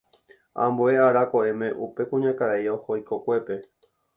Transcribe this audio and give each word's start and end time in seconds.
Ambue 0.63 0.95
ára 1.07 1.23
ko'ẽme 1.31 1.67
upe 1.85 2.01
kuñakarai 2.09 2.65
oho 2.75 2.89
ikokuépe. 3.01 3.55